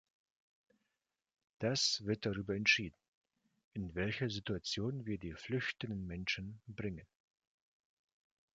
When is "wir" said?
5.05-5.19